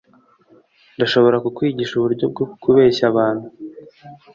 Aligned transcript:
ndashobora 0.95 1.37
kukwigisha 1.45 1.93
uburyo 1.95 2.25
bwo 2.31 2.43
kubeshya 2.63 3.03
abantu 3.11 3.45